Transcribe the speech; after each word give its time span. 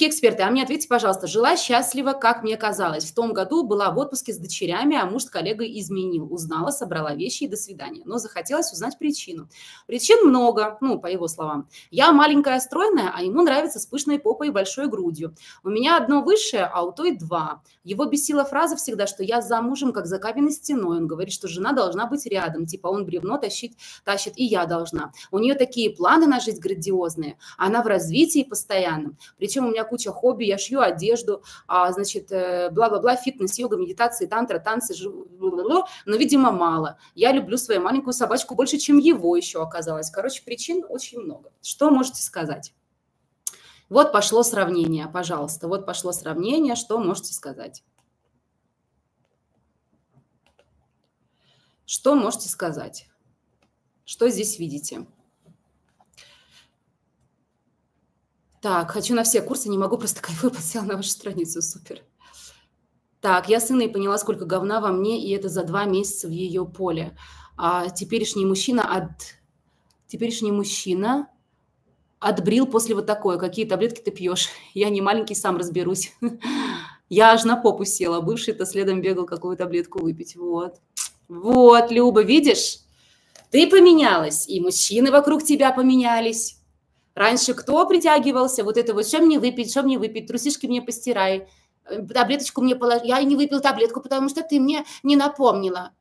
Девочки-эксперты, 0.00 0.44
а 0.44 0.50
мне 0.50 0.62
ответьте, 0.62 0.88
пожалуйста, 0.88 1.26
жила 1.26 1.58
счастлива, 1.58 2.14
как 2.14 2.42
мне 2.42 2.56
казалось. 2.56 3.04
В 3.04 3.14
том 3.14 3.34
году 3.34 3.64
была 3.64 3.90
в 3.90 3.98
отпуске 3.98 4.32
с 4.32 4.38
дочерями, 4.38 4.96
а 4.96 5.04
муж 5.04 5.24
с 5.24 5.30
коллегой 5.30 5.78
изменил. 5.78 6.32
Узнала, 6.32 6.70
собрала 6.70 7.14
вещи 7.14 7.44
и 7.44 7.48
до 7.48 7.58
свидания. 7.58 8.00
Но 8.06 8.16
захотелось 8.16 8.72
узнать 8.72 8.98
причину. 8.98 9.50
Причин 9.86 10.26
много, 10.26 10.78
ну, 10.80 10.98
по 10.98 11.06
его 11.06 11.28
словам. 11.28 11.68
Я 11.90 12.12
маленькая, 12.12 12.60
стройная, 12.60 13.12
а 13.14 13.22
ему 13.22 13.42
нравится 13.42 13.78
с 13.78 13.84
пышной 13.84 14.18
попой 14.18 14.48
и 14.48 14.50
большой 14.50 14.88
грудью. 14.88 15.34
У 15.62 15.68
меня 15.68 15.98
одно 15.98 16.22
высшее, 16.22 16.64
а 16.64 16.82
у 16.82 16.92
той 16.92 17.14
два. 17.14 17.62
Его 17.84 18.06
бесила 18.06 18.46
фраза 18.46 18.76
всегда, 18.76 19.06
что 19.06 19.22
я 19.22 19.42
замужем, 19.42 19.92
как 19.92 20.06
за 20.06 20.18
каменной 20.18 20.52
стеной. 20.52 20.96
Он 20.96 21.06
говорит, 21.08 21.34
что 21.34 21.46
жена 21.46 21.72
должна 21.72 22.06
быть 22.06 22.24
рядом. 22.24 22.64
Типа 22.64 22.88
он 22.88 23.04
бревно 23.04 23.36
тащит, 23.36 23.72
тащит, 24.04 24.32
и 24.36 24.44
я 24.44 24.64
должна. 24.64 25.12
У 25.30 25.38
нее 25.38 25.54
такие 25.54 25.90
планы 25.90 26.26
на 26.26 26.40
жизнь 26.40 26.60
грандиозные. 26.60 27.36
Она 27.58 27.82
в 27.82 27.86
развитии 27.86 28.44
постоянном. 28.48 29.18
Причем 29.36 29.66
у 29.66 29.70
меня 29.70 29.84
куча 29.90 30.12
хобби, 30.12 30.44
я 30.44 30.56
шью 30.56 30.80
одежду, 30.80 31.42
а, 31.66 31.92
значит, 31.92 32.32
э, 32.32 32.70
бла-бла-бла, 32.70 33.16
фитнес, 33.16 33.58
йога, 33.58 33.76
медитации, 33.76 34.26
тантра, 34.26 34.58
танцы, 34.58 34.94
но, 35.04 35.86
видимо, 36.16 36.52
мало. 36.52 36.98
Я 37.14 37.32
люблю 37.32 37.58
свою 37.58 37.82
маленькую 37.82 38.14
собачку 38.14 38.54
больше, 38.54 38.78
чем 38.78 38.98
его 38.98 39.36
еще 39.36 39.62
оказалось. 39.62 40.10
Короче, 40.10 40.42
причин 40.42 40.84
очень 40.88 41.20
много. 41.20 41.52
Что 41.60 41.90
можете 41.90 42.22
сказать? 42.22 42.72
Вот 43.90 44.12
пошло 44.12 44.44
сравнение, 44.44 45.08
пожалуйста. 45.08 45.66
Вот 45.66 45.84
пошло 45.84 46.12
сравнение, 46.12 46.76
что 46.76 46.98
можете 46.98 47.34
сказать? 47.34 47.82
Что 51.84 52.14
можете 52.14 52.48
сказать? 52.48 53.08
Что 54.04 54.28
здесь 54.28 54.60
видите? 54.60 55.06
Так, 58.60 58.90
хочу 58.90 59.14
на 59.14 59.22
все 59.22 59.40
курсы, 59.40 59.68
не 59.70 59.78
могу, 59.78 59.96
просто 59.96 60.20
кайфую, 60.20 60.50
подсела 60.54 60.84
на 60.84 60.96
вашу 60.96 61.10
страницу, 61.10 61.62
супер. 61.62 62.02
Так, 63.20 63.48
я 63.48 63.60
сына 63.60 63.82
и 63.82 63.88
поняла, 63.88 64.18
сколько 64.18 64.44
говна 64.44 64.80
во 64.80 64.92
мне, 64.92 65.22
и 65.22 65.30
это 65.30 65.48
за 65.48 65.64
два 65.64 65.84
месяца 65.84 66.26
в 66.26 66.30
ее 66.30 66.64
поле. 66.64 67.16
А 67.56 67.90
теперешний 67.90 68.46
мужчина 68.46 68.82
от... 68.96 69.10
Теперешний 70.06 70.50
мужчина 70.50 71.28
отбрил 72.18 72.66
после 72.66 72.94
вот 72.94 73.06
такое. 73.06 73.38
Какие 73.38 73.66
таблетки 73.66 74.00
ты 74.00 74.10
пьешь? 74.10 74.48
Я 74.74 74.90
не 74.90 75.00
маленький, 75.00 75.34
сам 75.34 75.56
разберусь. 75.56 76.12
Я 77.08 77.32
аж 77.32 77.44
на 77.44 77.56
попу 77.56 77.84
села. 77.84 78.20
Бывший-то 78.20 78.66
следом 78.66 79.00
бегал, 79.00 79.26
какую 79.26 79.56
таблетку 79.56 80.00
выпить. 80.00 80.36
Вот. 80.36 80.76
Вот, 81.28 81.90
Люба, 81.90 82.22
видишь? 82.22 82.80
Ты 83.50 83.68
поменялась, 83.68 84.48
и 84.48 84.60
мужчины 84.60 85.10
вокруг 85.10 85.42
тебя 85.42 85.72
поменялись. 85.72 86.59
Раньше 87.14 87.54
кто 87.54 87.86
притягивался? 87.86 88.64
Вот 88.64 88.76
это 88.76 88.94
вот, 88.94 89.06
что 89.06 89.20
мне 89.20 89.38
выпить, 89.38 89.70
что 89.70 89.82
мне 89.82 89.98
выпить, 89.98 90.26
трусишки 90.26 90.66
мне 90.66 90.80
постирай, 90.80 91.48
э, 91.84 92.02
таблеточку 92.06 92.62
мне 92.62 92.76
положи. 92.76 93.02
Я 93.04 93.22
не 93.22 93.36
выпил 93.36 93.60
таблетку, 93.60 94.00
потому 94.00 94.28
что 94.28 94.42
ты 94.42 94.60
мне 94.60 94.84
не 95.02 95.16
напомнила. 95.16 95.92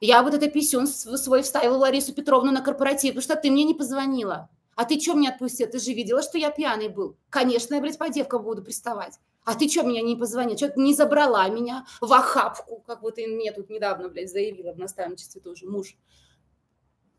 Я 0.00 0.22
вот 0.22 0.34
это 0.34 0.48
писюн 0.48 0.86
свой 0.86 1.42
вставила 1.42 1.76
Ларису 1.76 2.12
Петровну 2.12 2.50
на 2.52 2.60
корпоратив, 2.60 3.14
потому 3.14 3.22
что 3.22 3.36
ты 3.36 3.50
мне 3.50 3.64
не 3.64 3.74
позвонила. 3.74 4.48
А 4.74 4.84
ты 4.84 4.98
что 4.98 5.14
меня 5.14 5.30
отпустил? 5.30 5.68
Ты 5.68 5.78
же 5.78 5.92
видела, 5.92 6.22
что 6.22 6.38
я 6.38 6.50
пьяный 6.50 6.88
был. 6.88 7.16
Конечно, 7.28 7.74
я, 7.74 7.80
блядь, 7.80 7.98
по 7.98 8.08
девкам 8.08 8.42
буду 8.42 8.62
приставать. 8.62 9.18
А 9.44 9.54
ты 9.54 9.68
что 9.68 9.82
меня 9.82 10.02
не 10.02 10.16
позвонил? 10.16 10.56
Что 10.56 10.70
ты 10.70 10.80
не 10.80 10.94
забрала 10.94 11.48
меня 11.48 11.84
в 12.00 12.12
охапку, 12.12 12.82
как 12.86 13.02
вот 13.02 13.16
ты 13.16 13.26
мне 13.26 13.52
тут 13.52 13.70
недавно, 13.70 14.08
блядь, 14.08 14.30
заявила 14.30 14.72
в 14.72 14.78
наставничестве 14.78 15.40
тоже 15.40 15.66
муж. 15.66 15.96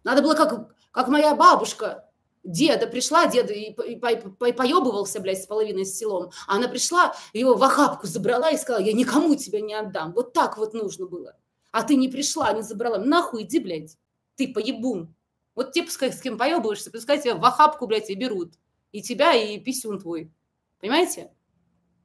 Надо 0.03 0.21
было 0.21 0.33
как, 0.33 0.75
как 0.91 1.07
моя 1.07 1.35
бабушка 1.35 2.09
деда 2.43 2.87
пришла, 2.87 3.27
деда 3.27 3.53
и, 3.53 3.71
и, 3.71 3.93
и 3.93 4.53
поебывался, 4.53 5.19
блядь, 5.19 5.43
с 5.43 5.47
половиной 5.47 5.85
с 5.85 5.97
селом. 5.97 6.31
А 6.47 6.55
она 6.55 6.67
пришла, 6.67 7.15
его 7.33 7.55
в 7.55 7.63
охапку 7.63 8.07
забрала 8.07 8.51
и 8.51 8.57
сказала, 8.57 8.83
я 8.83 8.93
никому 8.93 9.35
тебя 9.35 9.61
не 9.61 9.73
отдам. 9.73 10.13
Вот 10.13 10.33
так 10.33 10.57
вот 10.57 10.73
нужно 10.73 11.07
было. 11.07 11.35
А 11.71 11.83
ты 11.83 11.95
не 11.95 12.07
пришла, 12.09 12.53
не 12.53 12.61
забрала. 12.61 12.97
Нахуй 12.97 13.43
иди, 13.43 13.59
блядь. 13.59 13.97
Ты 14.35 14.53
поебун. 14.53 15.15
Вот 15.55 15.71
те, 15.71 15.83
пускай 15.83 16.11
с 16.11 16.21
кем 16.21 16.37
поебываешься, 16.37 16.91
пускай 16.91 17.21
тебя 17.21 17.35
в 17.35 17.45
охапку, 17.45 17.87
блядь, 17.87 18.09
и 18.09 18.15
берут. 18.15 18.53
И 18.91 19.01
тебя, 19.01 19.33
и 19.33 19.59
писюн 19.59 19.99
твой. 19.99 20.31
Понимаете? 20.79 21.31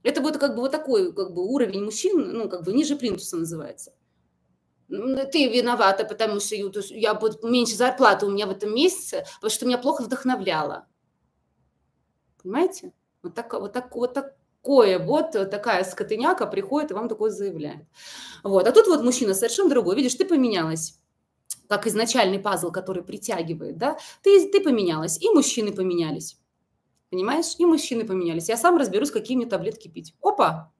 Это 0.02 0.20
вот 0.20 0.38
как 0.38 0.54
бы 0.54 0.62
вот 0.62 0.70
такой 0.70 1.12
как 1.12 1.34
бы 1.34 1.44
уровень 1.44 1.84
мужчин, 1.84 2.32
ну, 2.32 2.48
как 2.48 2.64
бы 2.64 2.72
ниже 2.72 2.96
плинтуса 2.96 3.36
называется. 3.36 3.92
Ну, 4.88 5.16
ты 5.30 5.48
виновата, 5.48 6.04
потому 6.04 6.40
что 6.40 6.56
я 6.56 7.14
буду 7.14 7.46
меньше 7.46 7.76
зарплаты 7.76 8.26
у 8.26 8.30
меня 8.30 8.46
в 8.46 8.50
этом 8.50 8.74
месяце, 8.74 9.26
потому 9.36 9.50
что 9.50 9.66
меня 9.66 9.78
плохо 9.78 10.02
вдохновляло. 10.02 10.86
Понимаете? 12.42 12.92
Вот, 13.22 13.34
так, 13.34 13.52
вот, 13.52 13.72
так, 13.72 13.94
вот 13.94 14.14
такое 14.14 14.98
вот 14.98 15.32
такая 15.32 15.84
скотыняка 15.84 16.46
приходит 16.46 16.90
и 16.90 16.94
вам 16.94 17.08
такое 17.08 17.30
заявляет. 17.30 17.86
Вот. 18.42 18.66
А 18.66 18.72
тут 18.72 18.86
вот 18.86 19.02
мужчина 19.02 19.34
совершенно 19.34 19.68
другой. 19.68 19.96
Видишь, 19.96 20.14
ты 20.14 20.24
поменялась 20.24 20.98
как 21.68 21.86
изначальный 21.86 22.38
пазл, 22.38 22.70
который 22.70 23.02
притягивает, 23.02 23.76
да, 23.76 23.98
ты, 24.22 24.50
ты 24.50 24.60
поменялась, 24.60 25.20
и 25.20 25.28
мужчины 25.28 25.72
поменялись. 25.72 26.38
Понимаешь? 27.10 27.54
И 27.58 27.64
мужчины 27.64 28.04
поменялись. 28.04 28.48
Я 28.48 28.56
сам 28.56 28.76
разберусь, 28.76 29.10
какие 29.10 29.36
мне 29.36 29.46
таблетки 29.46 29.88
пить. 29.88 30.14
Опа! 30.22 30.72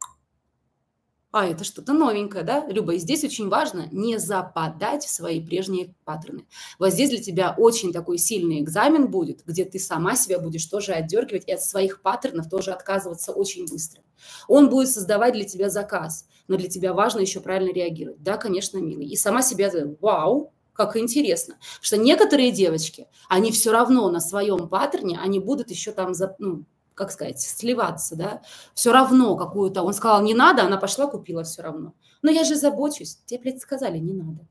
А 1.30 1.46
это 1.46 1.62
что-то 1.62 1.92
новенькое, 1.92 2.42
да, 2.42 2.66
Люба? 2.68 2.94
И 2.94 2.98
здесь 2.98 3.22
очень 3.22 3.48
важно 3.48 3.88
не 3.92 4.18
западать 4.18 5.04
в 5.04 5.10
свои 5.10 5.44
прежние 5.44 5.94
паттерны. 6.04 6.46
Вот 6.78 6.90
здесь 6.90 7.10
для 7.10 7.22
тебя 7.22 7.54
очень 7.56 7.92
такой 7.92 8.18
сильный 8.18 8.60
экзамен 8.60 9.10
будет, 9.10 9.44
где 9.44 9.64
ты 9.64 9.78
сама 9.78 10.16
себя 10.16 10.38
будешь 10.38 10.64
тоже 10.64 10.92
отдергивать 10.92 11.46
и 11.46 11.52
от 11.52 11.62
своих 11.62 12.00
паттернов 12.00 12.48
тоже 12.48 12.70
отказываться 12.72 13.32
очень 13.32 13.66
быстро. 13.66 14.02
Он 14.48 14.70
будет 14.70 14.90
создавать 14.90 15.34
для 15.34 15.44
тебя 15.44 15.68
заказ, 15.68 16.26
но 16.48 16.56
для 16.56 16.68
тебя 16.68 16.94
важно 16.94 17.20
еще 17.20 17.40
правильно 17.40 17.72
реагировать. 17.72 18.22
Да, 18.22 18.38
конечно, 18.38 18.78
милый. 18.78 19.06
И 19.06 19.16
сама 19.16 19.42
себя, 19.42 19.70
вау, 20.00 20.52
как 20.72 20.96
интересно. 20.96 21.54
Потому 21.54 21.82
что 21.82 21.96
некоторые 21.98 22.52
девочки, 22.52 23.06
они 23.28 23.52
все 23.52 23.72
равно 23.72 24.10
на 24.10 24.20
своем 24.20 24.68
паттерне, 24.68 25.18
они 25.20 25.40
будут 25.40 25.70
еще 25.70 25.92
там, 25.92 26.12
ну, 26.38 26.64
как 26.98 27.12
сказать, 27.12 27.40
сливаться, 27.40 28.16
да, 28.16 28.42
все 28.74 28.92
равно 28.92 29.36
какую-то, 29.36 29.82
он 29.82 29.94
сказал, 29.94 30.20
не 30.22 30.34
надо, 30.34 30.64
она 30.64 30.76
пошла, 30.76 31.06
купила 31.06 31.44
все 31.44 31.62
равно. 31.62 31.94
Но 32.20 32.30
я 32.30 32.44
же 32.44 32.56
забочусь, 32.56 33.18
тебе, 33.24 33.40
блядь, 33.40 33.62
сказали, 33.62 33.98
не 33.98 34.12
надо. 34.12 34.46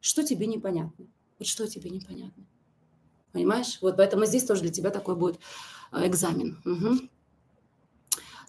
Что 0.00 0.22
тебе 0.24 0.46
непонятно? 0.46 1.06
Вот 1.38 1.48
что 1.48 1.66
тебе 1.66 1.90
непонятно? 1.90 2.44
Понимаешь? 3.32 3.78
Вот 3.80 3.96
поэтому 3.96 4.26
здесь 4.26 4.44
тоже 4.44 4.62
для 4.62 4.70
тебя 4.70 4.90
такой 4.90 5.16
будет 5.16 5.40
э, 5.92 6.06
экзамен. 6.06 6.60
Угу. 6.64 7.08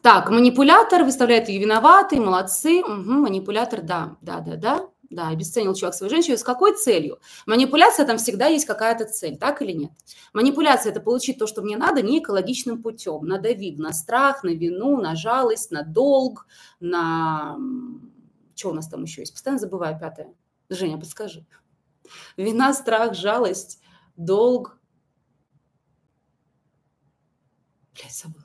Так, 0.01 0.29
манипулятор 0.29 1.03
выставляет 1.03 1.50
ее 1.50 1.59
виноватой, 1.59 2.19
молодцы. 2.19 2.81
Угу, 2.81 3.11
манипулятор, 3.11 3.81
да, 3.81 4.17
да, 4.22 4.39
да, 4.39 4.55
да. 4.55 4.89
Да, 5.09 5.29
обесценил 5.29 5.73
человек 5.75 5.95
свою 5.95 6.09
женщину. 6.09 6.38
С 6.38 6.43
какой 6.43 6.75
целью? 6.75 7.19
Манипуляция 7.45 8.05
там 8.05 8.17
всегда 8.17 8.47
есть 8.47 8.66
какая-то 8.66 9.05
цель, 9.05 9.38
так 9.38 9.61
или 9.61 9.71
нет? 9.71 9.91
Манипуляция– 10.33 10.91
это 10.93 10.99
получить 10.99 11.38
то, 11.38 11.47
что 11.47 11.61
мне 11.61 11.77
надо, 11.77 12.01
не 12.01 12.19
экологичным 12.19 12.81
путем, 12.81 13.25
надавив 13.25 13.77
на 13.77 13.93
страх, 13.93 14.43
на 14.43 14.49
вину, 14.49 14.99
на 14.99 15.16
жалость, 15.16 15.71
на 15.71 15.83
долг, 15.83 16.47
на… 16.79 17.57
Что 18.55 18.69
у 18.69 18.73
нас 18.73 18.88
там 18.88 19.03
еще 19.03 19.21
есть? 19.21 19.33
Постоянно 19.33 19.59
забываю 19.59 19.99
пятое. 19.99 20.33
Женя, 20.69 20.97
подскажи. 20.97 21.45
Вина, 22.37 22.73
страх, 22.73 23.13
жалость, 23.13 23.81
долг. 24.16 24.79
Блядь, 27.93 28.16
забыла. 28.16 28.44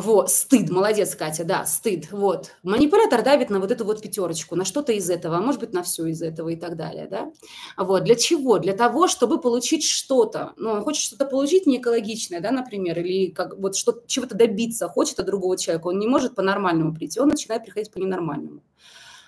Вот, 0.00 0.30
стыд, 0.30 0.70
молодец, 0.70 1.16
Катя, 1.16 1.42
да, 1.42 1.66
стыд, 1.66 2.12
вот. 2.12 2.52
Манипулятор 2.62 3.24
давит 3.24 3.50
на 3.50 3.58
вот 3.58 3.72
эту 3.72 3.84
вот 3.84 4.00
пятерочку, 4.00 4.54
на 4.54 4.64
что-то 4.64 4.92
из 4.92 5.10
этого, 5.10 5.38
а 5.38 5.40
может 5.40 5.60
быть, 5.60 5.72
на 5.72 5.82
все 5.82 6.06
из 6.06 6.22
этого 6.22 6.50
и 6.50 6.56
так 6.56 6.76
далее, 6.76 7.08
да. 7.10 7.32
Вот, 7.76 8.04
для 8.04 8.14
чего? 8.14 8.58
Для 8.58 8.74
того, 8.74 9.08
чтобы 9.08 9.40
получить 9.40 9.82
что-то. 9.82 10.52
Ну, 10.56 10.70
он 10.70 10.82
хочет 10.82 11.02
что-то 11.02 11.26
получить 11.26 11.66
не 11.66 11.78
экологичное, 11.78 12.40
да, 12.40 12.52
например, 12.52 13.00
или 13.00 13.32
как 13.32 13.58
вот 13.58 13.76
что 13.76 14.00
чего-то 14.06 14.36
добиться 14.36 14.88
хочет 14.88 15.18
от 15.18 15.26
другого 15.26 15.58
человека, 15.58 15.88
он 15.88 15.98
не 15.98 16.06
может 16.06 16.36
по-нормальному 16.36 16.94
прийти, 16.94 17.18
он 17.18 17.28
начинает 17.28 17.64
приходить 17.64 17.90
по 17.90 17.98
ненормальному. 17.98 18.62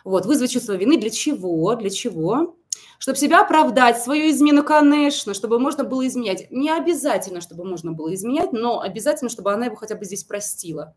Вот, 0.04 0.24
вызвать 0.24 0.52
чувство 0.52 0.74
вины 0.74 0.98
для 0.98 1.10
чего? 1.10 1.74
Для 1.74 1.90
чего? 1.90 2.56
Чтобы 2.98 3.18
себя 3.18 3.40
оправдать, 3.40 4.02
свою 4.02 4.30
измену, 4.30 4.62
конечно, 4.62 5.32
чтобы 5.32 5.58
можно 5.58 5.84
было 5.84 6.06
изменять. 6.06 6.50
Не 6.50 6.70
обязательно, 6.70 7.40
чтобы 7.40 7.64
можно 7.64 7.92
было 7.92 8.14
изменять, 8.14 8.52
но 8.52 8.80
обязательно, 8.80 9.30
чтобы 9.30 9.52
она 9.52 9.66
его 9.66 9.76
хотя 9.76 9.94
бы 9.94 10.04
здесь 10.04 10.22
простила. 10.22 10.94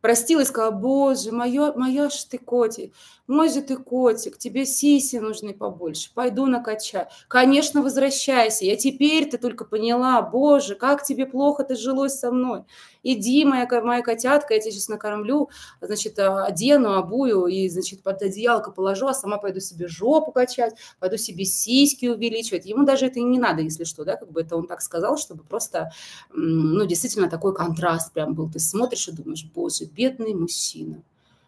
Простила 0.00 0.42
и 0.42 0.44
сказала, 0.44 0.70
боже, 0.70 1.32
моё, 1.32 1.72
моя 1.74 2.10
ж 2.10 2.14
ты 2.30 2.38
котик, 2.38 2.94
мой 3.26 3.48
же 3.48 3.60
ты 3.60 3.76
котик, 3.76 4.38
тебе 4.38 4.64
сиси 4.64 5.16
нужны 5.16 5.52
побольше, 5.52 6.10
пойду 6.14 6.46
накачаю. 6.46 7.08
Конечно, 7.28 7.82
возвращайся, 7.82 8.66
я 8.66 8.76
теперь 8.76 9.28
ты 9.28 9.36
только 9.38 9.64
поняла, 9.64 10.22
боже, 10.22 10.76
как 10.76 11.02
тебе 11.02 11.26
плохо 11.26 11.64
ты 11.64 11.76
жилось 11.76 12.18
со 12.18 12.30
мной. 12.30 12.64
Иди, 13.12 13.44
моя, 13.44 13.68
моя 13.82 14.02
котятка, 14.02 14.54
я 14.54 14.60
тебя 14.60 14.72
сейчас 14.72 14.88
накормлю, 14.88 15.48
значит, 15.80 16.18
а, 16.18 16.44
одену, 16.44 16.94
обую 16.94 17.46
и, 17.46 17.68
значит, 17.68 18.02
под 18.02 18.22
одеялко 18.22 18.70
положу, 18.70 19.06
а 19.06 19.14
сама 19.14 19.38
пойду 19.38 19.60
себе 19.60 19.86
жопу 19.88 20.32
качать, 20.32 20.74
пойду 20.98 21.16
себе 21.16 21.44
сиськи 21.44 22.06
увеличивать. 22.06 22.66
Ему 22.66 22.84
даже 22.84 23.06
это 23.06 23.20
и 23.20 23.22
не 23.22 23.38
надо, 23.38 23.62
если 23.62 23.84
что, 23.84 24.04
да, 24.04 24.16
как 24.16 24.30
бы 24.30 24.40
это 24.40 24.56
он 24.56 24.66
так 24.66 24.82
сказал, 24.82 25.16
чтобы 25.16 25.44
просто, 25.44 25.90
ну, 26.32 26.84
действительно 26.86 27.30
такой 27.30 27.54
контраст 27.54 28.12
прям 28.12 28.34
был. 28.34 28.50
Ты 28.50 28.58
смотришь 28.58 29.08
и 29.08 29.12
думаешь, 29.12 29.46
боже, 29.54 29.84
бедный 29.84 30.34
мужчина, 30.34 31.02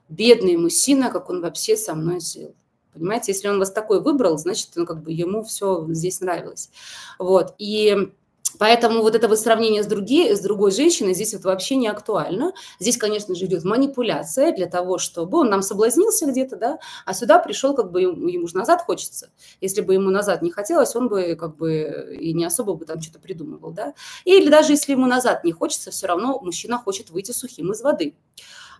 бедный 0.08 0.56
мужчина, 0.56 1.10
как 1.10 1.28
он 1.30 1.40
вообще 1.40 1.76
со 1.76 1.94
мной 1.94 2.20
жил. 2.20 2.54
Понимаете, 2.94 3.32
если 3.32 3.48
он 3.48 3.58
вас 3.58 3.70
такой 3.70 4.00
выбрал, 4.00 4.38
значит, 4.38 4.70
ну, 4.74 4.86
как 4.86 5.02
бы 5.02 5.12
ему 5.12 5.42
все 5.44 5.86
здесь 5.90 6.20
нравилось. 6.20 6.70
Вот, 7.18 7.54
и 7.58 8.10
Поэтому 8.58 9.02
вот 9.02 9.14
это 9.14 9.28
вот 9.28 9.38
сравнение 9.38 9.82
с, 9.82 9.86
другие, 9.86 10.34
с 10.34 10.40
другой 10.40 10.72
женщиной 10.72 11.12
здесь 11.14 11.34
вот 11.34 11.44
вообще 11.44 11.76
не 11.76 11.86
актуально. 11.86 12.52
Здесь, 12.80 12.96
конечно 12.96 13.34
же, 13.34 13.44
идет 13.44 13.64
манипуляция 13.64 14.52
для 14.52 14.66
того, 14.66 14.98
чтобы 14.98 15.38
он 15.38 15.50
нам 15.50 15.62
соблазнился 15.62 16.26
где-то, 16.26 16.56
да, 16.56 16.78
а 17.04 17.14
сюда 17.14 17.38
пришел, 17.38 17.74
как 17.74 17.90
бы 17.92 18.02
ему, 18.02 18.26
ему 18.28 18.46
же 18.46 18.56
назад 18.56 18.82
хочется. 18.82 19.30
Если 19.60 19.82
бы 19.82 19.94
ему 19.94 20.10
назад 20.10 20.42
не 20.42 20.50
хотелось, 20.50 20.96
он 20.96 21.08
бы 21.08 21.36
как 21.36 21.56
бы 21.56 22.16
и 22.18 22.32
не 22.32 22.44
особо 22.44 22.74
бы 22.74 22.86
там 22.86 23.00
что-то 23.02 23.18
придумывал, 23.20 23.72
да. 23.72 23.94
Или 24.24 24.48
даже 24.48 24.72
если 24.72 24.92
ему 24.92 25.06
назад 25.06 25.44
не 25.44 25.52
хочется, 25.52 25.90
все 25.90 26.06
равно 26.06 26.40
мужчина 26.40 26.78
хочет 26.78 27.10
выйти 27.10 27.32
сухим 27.32 27.72
из 27.72 27.82
воды. 27.82 28.14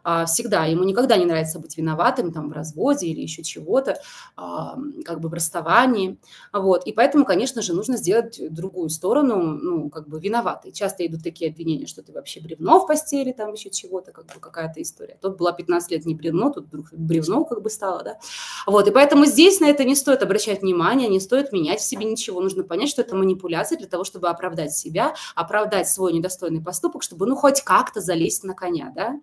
А, 0.04 0.26
всегда. 0.26 0.64
Ему 0.64 0.84
никогда 0.84 1.16
не 1.16 1.26
нравится 1.26 1.58
быть 1.58 1.76
виноватым 1.76 2.32
там 2.32 2.48
в 2.48 2.52
разводе 2.52 3.06
или 3.06 3.20
еще 3.20 3.42
чего-то, 3.42 4.00
а, 4.36 4.76
как 5.04 5.20
бы 5.20 5.28
в 5.28 5.34
расставании. 5.34 6.18
Вот. 6.52 6.86
И 6.86 6.92
поэтому, 6.92 7.24
конечно 7.24 7.62
же, 7.62 7.74
нужно 7.74 7.96
сделать 7.96 8.40
другую 8.52 8.88
сторону, 8.90 9.42
ну, 9.42 9.90
как 9.90 10.08
бы 10.08 10.20
виноватой. 10.20 10.72
Часто 10.72 11.06
идут 11.06 11.22
такие 11.22 11.50
обвинения, 11.50 11.86
что 11.86 12.02
ты 12.02 12.12
вообще 12.12 12.40
бревно 12.40 12.80
в 12.80 12.86
постели, 12.86 13.32
там 13.32 13.52
еще 13.52 13.70
чего-то, 13.70 14.12
как 14.12 14.26
бы 14.26 14.40
какая-то 14.40 14.80
история. 14.82 15.18
Тут 15.20 15.36
была 15.36 15.52
15 15.52 15.90
лет 15.90 16.06
не 16.06 16.14
бревно, 16.14 16.50
тут 16.50 16.66
вдруг 16.66 16.92
бревно 16.92 17.44
как 17.44 17.62
бы 17.62 17.70
стало, 17.70 18.02
да. 18.02 18.18
Вот. 18.66 18.86
И 18.88 18.90
поэтому 18.90 19.26
здесь 19.26 19.60
на 19.60 19.66
это 19.66 19.84
не 19.84 19.94
стоит 19.94 20.22
обращать 20.22 20.62
внимание, 20.62 21.08
не 21.08 21.20
стоит 21.20 21.52
менять 21.52 21.80
в 21.80 21.84
себе 21.84 22.04
ничего. 22.04 22.40
Нужно 22.40 22.62
понять, 22.62 22.88
что 22.88 23.02
это 23.02 23.16
манипуляция 23.16 23.78
для 23.78 23.88
того, 23.88 24.04
чтобы 24.04 24.28
оправдать 24.28 24.74
себя, 24.74 25.14
оправдать 25.34 25.88
свой 25.88 26.12
недостойный 26.12 26.62
поступок, 26.62 27.02
чтобы, 27.02 27.26
ну, 27.26 27.36
хоть 27.36 27.62
как-то 27.62 28.00
залезть 28.00 28.44
на 28.44 28.54
коня, 28.54 28.92
да 28.94 29.08
а, 29.08 29.20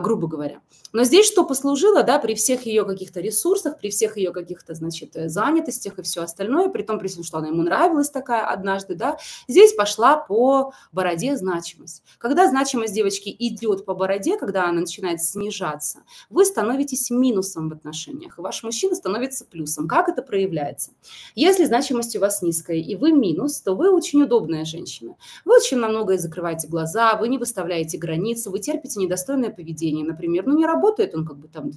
грубо 0.00 0.26
говоря. 0.26 0.60
Но 0.92 1.04
здесь 1.04 1.26
что 1.26 1.44
послужило, 1.44 2.02
да, 2.02 2.18
при 2.18 2.34
всех 2.34 2.64
ее 2.64 2.84
каких-то 2.84 3.20
ресурсах, 3.20 3.78
при 3.78 3.90
всех 3.90 4.16
ее 4.16 4.32
каких-то, 4.32 4.74
значит, 4.74 5.16
э, 5.16 5.28
занятостях 5.28 5.98
и 5.98 6.02
все 6.02 6.22
остальное, 6.22 6.70
при 6.70 6.82
том, 6.82 6.98
при 6.98 7.08
том, 7.08 7.24
что 7.24 7.38
она 7.38 7.48
ему 7.48 7.62
нравилась 7.62 8.10
такая 8.10 8.46
однажды, 8.46 8.94
да, 8.94 9.18
здесь 9.48 9.74
пошла 9.74 10.16
по 10.16 10.72
бороде 10.92 11.36
значимость. 11.36 12.02
Когда 12.18 12.48
значимость 12.48 12.94
девочки 12.94 13.34
идет 13.38 13.84
по 13.84 13.94
бороде, 13.94 14.38
когда 14.38 14.64
она 14.64 14.80
начинает 14.80 15.22
снижаться, 15.22 16.00
вы 16.30 16.44
становитесь 16.46 17.10
минусом 17.10 17.68
в 17.68 17.74
отношениях, 17.74 18.38
ваш 18.38 18.62
мужчина 18.62 18.94
становится 18.94 19.44
плюсом. 19.44 19.88
Как 19.88 20.08
это 20.08 20.22
проявляется? 20.22 20.92
Если 21.34 21.66
значимость 21.66 22.16
у 22.16 22.20
вас 22.20 22.40
низкая, 22.40 22.78
и 22.78 22.94
вы 22.94 23.12
минус, 23.12 23.60
то 23.60 23.74
вы 23.74 23.90
очень 23.90 24.22
удобная 24.22 24.64
женщина. 24.64 25.16
Вы 25.44 25.56
очень 25.56 25.76
на 25.76 25.88
многое 25.88 26.16
закрываете 26.16 26.66
глаза, 26.66 27.14
вы 27.16 27.28
не 27.28 27.36
выставляете 27.36 27.98
границы, 27.98 28.48
вы 28.48 28.58
терпите 28.58 29.00
недостойное 29.00 29.50
поведение, 29.50 29.67
например, 30.02 30.46
ну, 30.46 30.56
не 30.56 30.66
работает 30.66 31.14
он 31.14 31.26
как 31.26 31.36
бы 31.36 31.48
там 31.48 31.70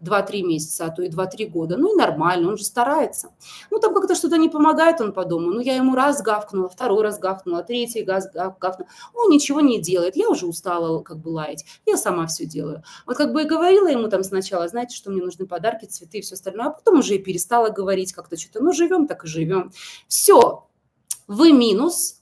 2-3 0.00 0.42
месяца, 0.42 0.86
а 0.86 0.90
то 0.90 1.02
и 1.02 1.08
2-3 1.08 1.46
года. 1.46 1.76
Ну 1.76 1.94
и 1.94 1.96
нормально, 1.96 2.48
он 2.48 2.56
же 2.56 2.64
старается. 2.64 3.30
Ну 3.70 3.78
там 3.78 3.94
как-то 3.94 4.14
что-то 4.14 4.36
не 4.36 4.48
помогает 4.48 5.00
он 5.00 5.12
по 5.12 5.24
дому. 5.24 5.50
Ну 5.50 5.60
я 5.60 5.76
ему 5.76 5.94
раз 5.94 6.22
гавкнула, 6.22 6.68
второй 6.68 7.02
раз 7.02 7.18
гавкнула, 7.18 7.62
третий 7.62 8.04
раз 8.04 8.30
гавкнула. 8.32 8.88
Он 9.14 9.30
ничего 9.30 9.60
не 9.60 9.80
делает. 9.80 10.16
Я 10.16 10.28
уже 10.28 10.46
устала 10.46 11.02
как 11.02 11.18
бы 11.18 11.28
лаять. 11.28 11.64
Я 11.86 11.96
сама 11.96 12.26
все 12.26 12.46
делаю. 12.46 12.82
Вот 13.06 13.16
как 13.16 13.32
бы 13.32 13.42
и 13.42 13.44
говорила 13.44 13.88
ему 13.88 14.08
там 14.08 14.22
сначала, 14.22 14.68
знаете, 14.68 14.96
что 14.96 15.10
мне 15.10 15.22
нужны 15.22 15.46
подарки, 15.46 15.86
цветы 15.86 16.18
и 16.18 16.20
все 16.20 16.34
остальное. 16.34 16.66
А 16.66 16.70
потом 16.70 16.98
уже 16.98 17.14
и 17.16 17.18
перестала 17.18 17.68
говорить 17.70 18.12
как-то 18.12 18.36
что-то. 18.36 18.62
Ну 18.62 18.72
живем 18.72 19.06
так 19.06 19.24
и 19.24 19.28
живем. 19.28 19.72
Все. 20.06 20.64
Вы 21.26 21.52
минус, 21.52 22.17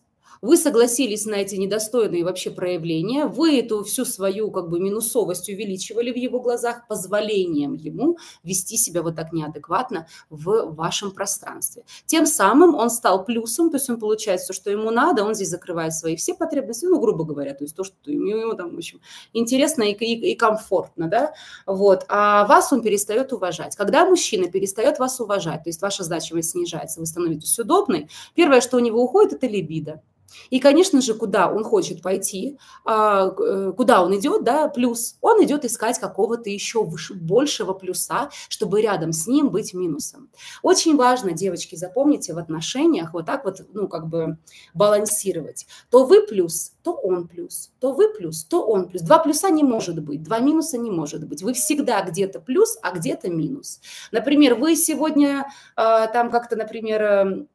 вы 0.47 0.57
согласились 0.57 1.27
на 1.27 1.35
эти 1.35 1.57
недостойные 1.57 2.25
вообще 2.25 2.51
проявления, 2.51 3.27
вы 3.27 3.59
эту 3.59 3.83
всю 3.83 4.05
свою 4.05 4.53
как 4.53 4.69
бы 4.69 4.79
минусовость 4.79 5.49
увеличивали 5.49 6.13
в 6.13 6.17
его 6.17 6.41
глазах 6.41 6.87
позволением 6.87 7.75
ему 7.75 8.17
вести 8.45 8.77
себя 8.77 9.03
вот 9.03 9.17
так 9.17 9.33
неадекватно 9.33 10.07
в 10.31 10.73
вашем 10.75 11.11
пространстве. 11.11 11.83
Тем 12.07 12.27
самым 12.27 12.77
он 12.77 12.91
стал 12.91 13.25
плюсом, 13.25 13.71
то 13.71 13.77
есть 13.77 13.91
он 13.91 13.99
получает 13.99 14.41
все, 14.41 14.53
что 14.53 14.71
ему 14.71 14.91
надо, 14.93 15.25
он 15.25 15.35
здесь 15.35 15.49
закрывает 15.49 15.93
свои 15.93 16.15
все 16.15 16.33
потребности, 16.33 16.87
ну, 16.87 17.01
грубо 17.01 17.25
говоря, 17.25 17.53
то 17.53 17.65
есть 17.65 17.75
то, 17.75 17.83
что 17.83 17.97
ему 18.07 18.55
там, 18.55 18.73
в 18.73 18.77
общем, 18.77 19.01
интересно 19.33 19.83
и, 19.83 19.95
и, 19.95 20.33
и 20.33 20.37
комфортно, 20.37 21.09
да, 21.09 21.35
вот, 21.67 22.05
а 22.09 22.47
вас 22.47 22.73
он 22.73 22.83
перестает 22.83 23.33
уважать. 23.33 23.75
Когда 23.75 24.07
мужчина 24.07 24.49
перестает 24.49 25.01
вас 25.01 25.19
уважать, 25.19 25.65
то 25.65 25.71
есть 25.71 25.83
ваша 25.83 26.05
значимость 26.05 26.51
снижается, 26.51 27.01
вы 27.01 27.07
становитесь 27.07 27.59
удобной, 27.59 28.09
первое, 28.37 28.61
что 28.61 28.77
у 28.77 28.81
него 28.81 29.03
уходит, 29.03 29.33
это 29.33 29.49
либидо. 29.49 30.03
И, 30.51 30.61
конечно 30.61 31.01
же, 31.01 31.15
куда 31.15 31.51
он 31.51 31.65
хочет 31.65 32.03
пойти, 32.03 32.59
а, 32.85 33.29
э, 33.29 33.73
куда 33.77 34.03
он 34.03 34.17
идет, 34.19 34.45
да, 34.45 34.69
плюс, 34.69 35.17
он 35.21 35.43
идет 35.45 35.65
искать 35.65 35.99
какого-то 35.99 36.51
еще 36.51 36.85
большего 37.15 37.73
плюса, 37.73 38.31
чтобы 38.49 38.81
рядом 38.81 39.13
с 39.13 39.27
ним 39.27 39.51
быть 39.51 39.75
минусом. 39.75 40.31
Очень 40.63 40.97
важно, 40.97 41.33
девочки, 41.33 41.77
запомните, 41.77 42.35
в 42.35 42.39
отношениях 42.39 43.13
вот 43.13 43.27
так 43.27 43.45
вот, 43.45 43.61
ну, 43.73 43.89
как 43.89 44.09
бы 44.09 44.39
балансировать. 44.75 45.67
То 45.91 46.05
вы 46.05 46.27
плюс, 46.27 46.73
то 46.83 46.93
он 46.93 47.27
плюс, 47.29 47.71
то 47.81 47.93
вы 47.93 48.13
плюс, 48.13 48.45
то 48.45 48.65
он 48.65 48.89
плюс. 48.89 49.03
Два 49.03 49.19
плюса 49.19 49.51
не 49.51 49.65
может 49.65 50.03
быть, 50.03 50.23
два 50.23 50.39
минуса 50.39 50.79
не 50.79 50.91
может 50.91 51.27
быть. 51.27 51.43
Вы 51.43 51.53
всегда 51.53 52.03
где-то 52.03 52.41
плюс, 52.41 52.79
а 52.83 52.93
где-то 52.93 53.29
минус. 53.29 53.81
Например, 54.13 54.55
вы 54.55 54.77
сегодня 54.77 55.47
а, 55.75 56.07
там 56.07 56.31
как-то, 56.31 56.57
например, 56.57 57.03
эм, 57.03 57.49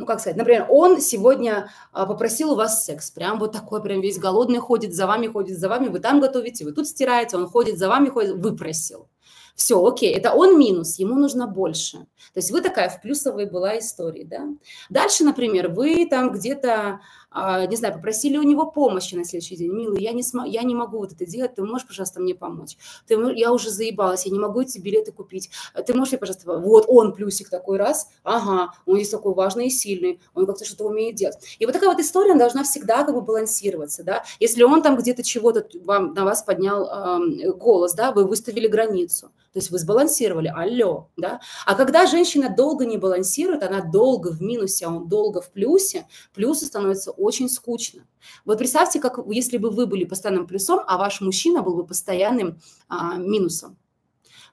ну, 0.00 0.06
как 0.06 0.18
сказать, 0.20 0.38
например, 0.38 0.64
он 0.70 0.98
сегодня 0.98 1.70
а, 1.92 2.06
попросил 2.06 2.52
у 2.52 2.56
вас 2.56 2.86
секс, 2.86 3.10
прям 3.10 3.38
вот 3.38 3.52
такой, 3.52 3.82
прям 3.82 4.00
весь 4.00 4.18
голодный 4.18 4.58
ходит, 4.58 4.94
за 4.94 5.06
вами 5.06 5.26
ходит, 5.26 5.58
за 5.58 5.68
вами, 5.68 5.88
вы 5.88 5.98
там 5.98 6.20
готовите, 6.20 6.64
вы 6.64 6.72
тут 6.72 6.88
стираете, 6.88 7.36
он 7.36 7.46
ходит 7.46 7.76
за 7.76 7.90
вами, 7.90 8.08
ходит, 8.08 8.36
выпросил. 8.36 9.08
Все, 9.54 9.84
окей, 9.84 10.14
это 10.14 10.32
он 10.32 10.58
минус, 10.58 10.98
ему 10.98 11.14
нужно 11.14 11.46
больше. 11.46 11.98
То 11.98 12.38
есть 12.38 12.50
вы 12.50 12.60
такая 12.60 12.88
в 12.88 13.00
плюсовой 13.00 13.46
была 13.46 13.78
истории, 13.78 14.24
да. 14.24 14.48
Дальше, 14.88 15.24
например, 15.24 15.68
вы 15.68 16.06
там 16.08 16.32
где-то 16.32 17.00
а, 17.32 17.64
не 17.66 17.76
знаю, 17.76 17.94
попросили 17.94 18.36
у 18.36 18.42
него 18.42 18.66
помощи 18.66 19.14
на 19.14 19.24
следующий 19.24 19.56
день. 19.56 19.72
Милый, 19.72 20.02
я 20.02 20.12
не, 20.12 20.22
см- 20.22 20.50
я 20.50 20.62
не 20.62 20.74
могу 20.74 20.98
вот 20.98 21.12
это 21.12 21.24
делать, 21.24 21.54
ты 21.54 21.62
можешь, 21.62 21.86
пожалуйста, 21.86 22.20
мне 22.20 22.34
помочь? 22.34 22.76
Ты, 23.06 23.14
я 23.36 23.52
уже 23.52 23.70
заебалась, 23.70 24.26
я 24.26 24.32
не 24.32 24.40
могу 24.40 24.62
эти 24.62 24.80
билеты 24.80 25.12
купить. 25.12 25.48
Ты 25.86 25.94
можешь 25.94 26.10
мне, 26.12 26.18
пожалуйста, 26.18 26.58
вот 26.58 26.86
он 26.88 27.12
плюсик 27.12 27.48
такой 27.48 27.78
раз, 27.78 28.08
ага, 28.24 28.72
он 28.84 28.96
есть 28.96 29.12
такой 29.12 29.34
важный 29.34 29.68
и 29.68 29.70
сильный, 29.70 30.20
он 30.34 30.44
как-то 30.44 30.64
что-то 30.64 30.84
умеет 30.84 31.14
делать. 31.14 31.38
И 31.60 31.66
вот 31.66 31.72
такая 31.72 31.90
вот 31.90 32.00
история 32.00 32.34
должна 32.34 32.64
всегда 32.64 33.04
как 33.04 33.14
бы 33.14 33.20
балансироваться, 33.20 34.02
да. 34.02 34.24
Если 34.40 34.64
он 34.64 34.82
там 34.82 34.96
где-то 34.96 35.22
чего-то 35.22 35.68
вам, 35.84 36.14
на 36.14 36.24
вас 36.24 36.42
поднял 36.42 36.84
э, 36.84 37.52
голос, 37.52 37.94
да, 37.94 38.10
вы 38.10 38.24
выставили 38.24 38.66
границу, 38.66 39.30
то 39.52 39.58
есть 39.58 39.70
вы 39.70 39.78
сбалансировали, 39.78 40.48
алло, 40.48 41.10
да. 41.16 41.40
А 41.66 41.74
когда 41.74 42.06
женщина 42.06 42.54
долго 42.54 42.86
не 42.86 42.98
балансирует, 42.98 43.62
она 43.62 43.80
долго 43.80 44.28
в 44.28 44.40
минусе, 44.40 44.86
а 44.86 44.90
он 44.90 45.08
долго 45.08 45.40
в 45.40 45.50
плюсе, 45.50 46.06
плюсы 46.34 46.66
становятся 46.66 47.10
очень 47.10 47.48
скучно. 47.48 48.06
Вот 48.44 48.58
представьте, 48.58 49.00
как 49.00 49.18
если 49.28 49.58
бы 49.58 49.70
вы 49.70 49.86
были 49.86 50.04
постоянным 50.04 50.46
плюсом, 50.46 50.80
а 50.86 50.98
ваш 50.98 51.20
мужчина 51.20 51.62
был 51.62 51.74
бы 51.74 51.86
постоянным 51.86 52.60
а, 52.88 53.16
минусом 53.16 53.76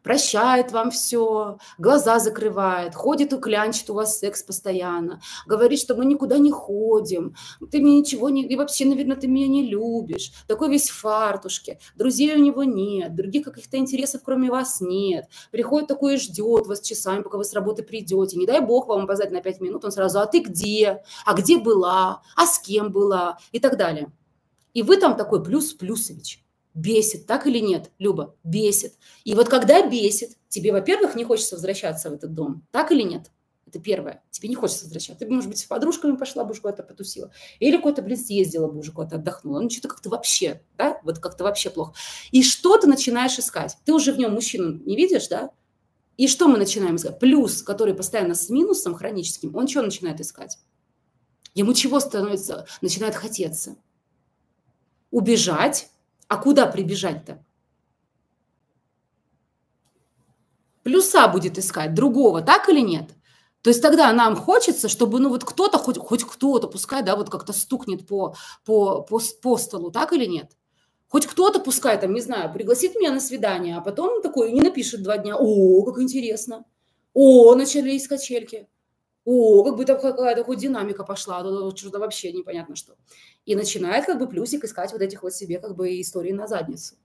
прощает 0.08 0.72
вам 0.72 0.90
все, 0.90 1.58
глаза 1.78 2.20
закрывает, 2.20 2.96
ходит 2.96 3.34
и 3.34 3.38
клянчит 3.38 3.90
у 3.90 3.94
вас 3.94 4.18
секс 4.18 4.42
постоянно, 4.42 5.20
говорит, 5.46 5.82
что 5.82 5.96
мы 5.96 6.06
никуда 6.06 6.38
не 6.38 6.50
ходим, 6.50 7.36
ты 7.70 7.82
мне 7.82 8.00
ничего 8.00 8.30
не... 8.30 8.46
И 8.48 8.56
вообще, 8.56 8.86
наверное, 8.86 9.18
ты 9.18 9.28
меня 9.28 9.48
не 9.48 9.68
любишь. 9.68 10.32
Такой 10.48 10.70
весь 10.70 10.90
в 10.90 10.98
фартушке. 10.98 11.80
Друзей 11.98 12.34
у 12.36 12.40
него 12.40 12.64
нет, 12.64 13.16
других 13.16 13.44
каких-то 13.44 13.76
интересов 13.76 14.22
кроме 14.24 14.50
вас 14.50 14.80
нет. 14.80 15.26
Приходит 15.52 15.90
такой 15.90 16.14
и 16.14 16.18
ждет 16.18 16.68
вас 16.68 16.80
часами, 16.80 17.22
пока 17.22 17.38
вы 17.38 17.44
с 17.44 17.52
работы 17.52 17.84
придете. 17.84 18.38
Не 18.38 18.46
дай 18.46 18.62
бог 18.62 18.88
вам 18.88 19.08
позвать 19.08 19.32
на 19.32 19.42
пять 19.42 19.60
минут, 19.60 19.84
он 19.84 19.92
сразу, 19.92 20.22
а 20.22 20.26
ты 20.26 20.40
где? 20.40 21.04
А 21.26 21.34
где 21.34 21.58
была? 21.58 22.22
А 22.38 22.46
с 22.46 22.60
кем 22.60 22.94
была? 22.94 23.40
И 23.52 23.60
так 23.60 23.76
далее. 23.76 24.10
И 24.74 24.84
вы 24.84 24.96
там 24.96 25.18
такой 25.18 25.44
плюс-плюсович. 25.44 26.47
Бесит, 26.78 27.26
так 27.26 27.48
или 27.48 27.58
нет, 27.58 27.92
Люба? 27.98 28.36
Бесит. 28.44 28.94
И 29.24 29.34
вот 29.34 29.50
когда 29.50 29.90
бесит, 29.90 30.38
тебе, 30.48 30.72
во-первых, 30.72 31.16
не 31.16 31.24
хочется 31.24 31.56
возвращаться 31.56 32.12
в 32.12 32.14
этот 32.14 32.36
дом, 32.36 32.68
так 32.70 32.92
или 32.92 33.02
нет? 33.02 33.32
Это 33.66 33.80
первое. 33.80 34.24
Тебе 34.30 34.48
не 34.48 34.54
хочется 34.54 34.84
возвращаться. 34.84 35.26
Ты, 35.26 35.32
может 35.32 35.50
быть, 35.50 35.58
с 35.58 35.66
подружками 35.66 36.16
пошла 36.16 36.44
бы 36.44 36.52
уже 36.52 36.62
куда-то 36.62 36.84
потусила. 36.84 37.32
Или 37.60 37.78
куда-то, 37.78 38.04
блин, 38.04 38.18
съездила 38.18 38.68
бы 38.68 38.78
уже 38.78 38.92
куда-то 38.92 39.16
отдохнула. 39.16 39.60
Ну, 39.60 39.70
что-то 39.72 39.88
как-то 39.88 40.10
вообще, 40.10 40.62
да? 40.78 41.02
Вот 41.04 41.18
как-то 41.18 41.44
вообще 41.44 41.72
плохо. 41.72 41.94
И 42.30 42.44
что 42.44 42.78
ты 42.78 42.86
начинаешь 42.86 43.40
искать? 43.40 43.76
Ты 43.84 43.94
уже 43.94 44.14
в 44.14 44.20
нем 44.20 44.34
мужчину 44.34 44.80
не 44.86 44.96
видишь, 44.96 45.28
да? 45.30 45.50
И 46.16 46.28
что 46.28 46.48
мы 46.48 46.60
начинаем 46.60 46.98
искать? 46.98 47.18
Плюс, 47.18 47.64
который 47.64 47.96
постоянно 47.96 48.36
с 48.36 48.52
минусом 48.52 48.94
хроническим, 48.94 49.56
он 49.56 49.68
что 49.68 49.82
начинает 49.82 50.22
искать? 50.22 50.60
Ему 51.56 51.74
чего 51.74 52.00
становится? 52.00 52.68
Начинает 52.82 53.16
хотеться 53.16 53.78
убежать. 55.10 55.90
А 56.28 56.38
куда 56.38 56.68
прибежать-то? 56.68 57.44
Плюса 60.84 61.28
будет 61.28 61.58
искать, 61.58 61.94
другого, 61.94 62.42
так 62.42 62.70
или 62.70 62.80
нет? 62.80 63.10
То 63.62 63.70
есть 63.70 63.82
тогда 63.82 64.14
нам 64.14 64.36
хочется, 64.36 64.88
чтобы, 64.88 65.20
ну, 65.20 65.30
вот 65.30 65.44
кто-то, 65.44 65.78
хоть, 65.78 65.98
хоть 65.98 66.24
кто-то, 66.24 66.68
пускай, 66.68 67.04
да, 67.04 67.16
вот 67.16 67.30
как-то 67.30 67.52
стукнет 67.52 68.08
по, 68.08 68.36
по, 68.64 69.02
по, 69.02 69.20
по 69.42 69.58
столу, 69.58 69.92
так 69.92 70.14
или 70.14 70.26
нет? 70.26 70.54
Хоть 71.10 71.26
кто-то, 71.26 71.60
пускай, 71.60 72.00
там, 72.00 72.14
не 72.14 72.22
знаю, 72.22 72.54
пригласит 72.54 72.96
меня 72.96 73.12
на 73.12 73.20
свидание, 73.20 73.78
а 73.78 73.82
потом 73.82 74.22
такой 74.22 74.52
не 74.52 74.62
напишет 74.62 75.04
два 75.04 75.18
дня, 75.18 75.36
о, 75.38 75.84
как 75.84 76.00
интересно, 76.00 76.66
о, 77.14 77.56
начались 77.56 78.08
качельки, 78.08 78.70
о, 79.30 79.62
как 79.66 79.76
бы 79.76 79.84
там 79.84 80.00
какая-то 80.00 80.46
хоть 80.46 80.60
динамика 80.60 81.04
пошла, 81.04 81.40
а 81.40 81.76
что-то 81.76 82.00
вообще 82.00 82.32
непонятно 82.32 82.78
что. 82.78 82.96
И 83.46 83.56
начинает 83.56 84.06
как 84.06 84.20
бы 84.20 84.30
плюсик 84.30 84.64
искать 84.64 84.94
вот 84.94 85.02
этих 85.02 85.22
вот 85.22 85.34
себе 85.34 85.60
как 85.60 85.76
бы 85.76 86.00
истории 86.00 86.32
на 86.32 86.48
задницу 86.48 86.96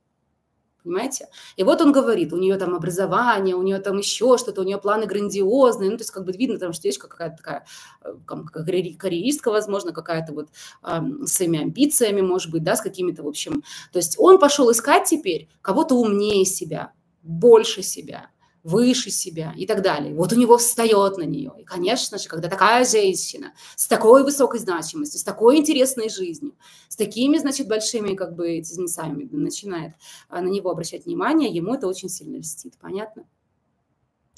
понимаете? 0.85 1.29
И 1.57 1.63
вот 1.63 1.81
он 1.81 1.93
говорит, 1.93 2.33
у 2.33 2.37
нее 2.39 2.57
там 2.57 2.75
образование, 2.75 3.55
у 3.55 3.63
нее 3.63 3.79
там 3.79 3.99
еще 3.99 4.37
что-то, 4.37 4.63
у 4.63 4.65
нее 4.65 4.79
планы 4.79 5.07
грандиозные, 5.07 5.91
ну, 5.91 5.97
то 5.97 6.03
есть 6.03 6.11
как 6.11 6.25
бы 6.25 6.33
видно, 6.33 6.59
там, 6.59 6.73
что 6.73 6.83
девочка 6.83 7.09
какая-то 7.09 7.37
такая, 7.37 7.67
э, 8.03 8.15
как 8.27 8.53
карьеристка, 8.53 9.51
возможно, 9.51 9.93
какая-то 9.93 10.33
вот 10.33 10.49
э, 10.83 11.01
с 11.25 11.35
своими 11.35 11.61
амбициями, 11.61 12.21
может 12.21 12.51
быть, 12.51 12.65
да, 12.65 12.75
с 12.75 12.81
какими-то, 12.81 13.23
в 13.23 13.29
общем, 13.29 13.63
то 13.93 13.99
есть 13.99 14.17
он 14.19 14.39
пошел 14.39 14.71
искать 14.73 15.09
теперь 15.09 15.49
кого-то 15.61 15.95
умнее 15.95 16.45
себя, 16.45 16.93
больше 17.23 17.83
себя, 17.83 18.31
выше 18.63 19.11
себя 19.11 19.53
и 19.57 19.67
так 19.67 19.83
далее. 19.83 20.15
Вот 20.15 20.33
у 20.33 20.37
него 20.37 20.57
встает 20.57 21.17
на 21.17 21.25
нее. 21.25 21.53
И, 21.59 21.65
конечно 21.65 22.19
же, 22.19 22.29
когда 22.29 22.49
такая 22.49 22.85
женщина 22.85 23.53
с 23.77 23.87
такой 23.89 24.23
высокой 24.23 24.61
значимостью, 24.61 25.19
с 25.19 25.25
такой 25.25 25.59
интересной 25.59 26.09
жизнью, 26.09 26.55
с 26.89 26.97
такими, 26.97 27.39
значит, 27.39 27.67
большими 27.67 28.15
как 28.15 28.37
бы 28.37 28.59
бизнесами 28.59 29.29
начинает 29.33 29.95
а, 30.29 30.41
на 30.41 30.49
него 30.49 30.71
обращать 30.71 31.07
внимание, 31.07 31.51
ему 31.51 31.75
это 31.75 31.89
очень 31.89 32.09
сильно 32.09 32.37
льстит. 32.37 32.75
Понятно? 32.81 33.25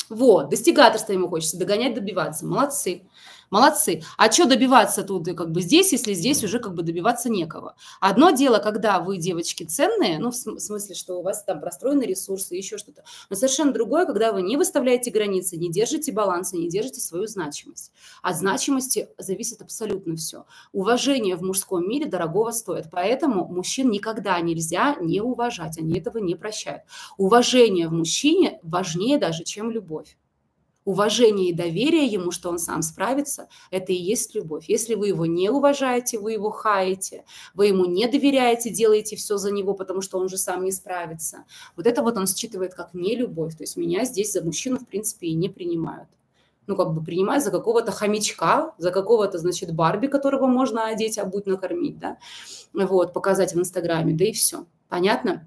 Вот, 0.08 0.50
достигаторство 0.50 1.12
ему 1.12 1.28
хочется, 1.28 1.58
догонять, 1.58 1.94
добиваться. 1.94 2.46
Молодцы. 2.46 3.02
Молодцы. 3.54 4.02
А 4.18 4.32
что 4.32 4.46
добиваться 4.46 5.04
тут 5.04 5.28
как 5.28 5.52
бы 5.52 5.61
здесь, 5.61 5.92
если 5.92 6.12
здесь 6.12 6.42
уже 6.42 6.58
как 6.58 6.75
бы 6.75 6.82
добиваться 6.82 7.30
некого? 7.30 7.76
Одно 8.00 8.30
дело, 8.30 8.58
когда 8.58 8.99
вы, 8.99 9.16
девочки, 9.16 9.62
ценные, 9.62 10.18
ну, 10.18 10.32
в 10.32 10.34
смысле, 10.34 10.96
что 10.96 11.20
у 11.20 11.23
вас 11.23 11.44
там 11.44 11.61
простроены 11.61 12.02
ресурсы, 12.02 12.56
еще 12.56 12.78
что-то. 12.78 13.04
Но 13.30 13.37
совершенно 13.37 13.73
другое, 13.73 14.06
когда 14.06 14.32
вы 14.32 14.42
не 14.42 14.56
выставляете 14.56 15.12
границы, 15.12 15.56
не 15.56 15.70
держите 15.70 16.11
баланса, 16.11 16.56
не 16.56 16.68
держите 16.68 17.00
свою 17.00 17.28
значимость. 17.28 17.92
От 18.23 18.38
значимости 18.38 19.08
зависит 19.18 19.62
абсолютно 19.62 20.16
все. 20.16 20.46
Уважение 20.73 21.37
в 21.37 21.42
мужском 21.42 21.88
мире 21.88 22.06
дорогого 22.06 22.50
стоит. 22.50 22.87
Поэтому 22.90 23.46
мужчин 23.46 23.88
никогда 23.88 24.40
нельзя 24.40 24.96
не 25.00 25.20
уважать. 25.20 25.78
Они 25.78 25.96
этого 25.96 26.18
не 26.18 26.34
прощают. 26.34 26.82
Уважение 27.18 27.87
в 27.87 27.92
мужчине 27.92 28.58
важнее 28.64 29.16
даже, 29.16 29.44
чем 29.44 29.70
любовь 29.70 30.16
уважение 30.84 31.50
и 31.50 31.54
доверие 31.54 32.06
ему, 32.06 32.30
что 32.30 32.50
он 32.50 32.58
сам 32.58 32.82
справится, 32.82 33.48
это 33.70 33.92
и 33.92 33.96
есть 33.96 34.34
любовь. 34.34 34.66
Если 34.68 34.94
вы 34.94 35.08
его 35.08 35.26
не 35.26 35.50
уважаете, 35.50 36.18
вы 36.18 36.32
его 36.32 36.50
хаете, 36.50 37.24
вы 37.54 37.66
ему 37.66 37.84
не 37.86 38.06
доверяете, 38.06 38.70
делаете 38.70 39.16
все 39.16 39.36
за 39.36 39.50
него, 39.50 39.74
потому 39.74 40.02
что 40.02 40.18
он 40.18 40.28
же 40.28 40.36
сам 40.36 40.64
не 40.64 40.72
справится. 40.72 41.44
Вот 41.76 41.86
это 41.86 42.02
вот 42.02 42.16
он 42.16 42.26
считывает 42.26 42.74
как 42.74 42.94
не 42.94 43.16
любовь. 43.16 43.56
То 43.56 43.62
есть 43.62 43.76
меня 43.76 44.04
здесь 44.04 44.32
за 44.32 44.42
мужчину, 44.42 44.78
в 44.78 44.86
принципе, 44.86 45.28
и 45.28 45.34
не 45.34 45.48
принимают. 45.48 46.08
Ну, 46.66 46.76
как 46.76 46.94
бы 46.94 47.04
принимают 47.04 47.44
за 47.44 47.50
какого-то 47.50 47.92
хомячка, 47.92 48.74
за 48.78 48.90
какого-то, 48.90 49.36
значит, 49.36 49.74
Барби, 49.74 50.06
которого 50.06 50.46
можно 50.46 50.86
одеть, 50.86 51.18
а 51.18 51.26
будь 51.26 51.44
накормить, 51.44 51.98
да, 51.98 52.16
вот, 52.72 53.12
показать 53.12 53.52
в 53.54 53.58
Инстаграме, 53.58 54.14
да 54.14 54.24
и 54.24 54.32
все. 54.32 54.64
Понятно? 54.88 55.46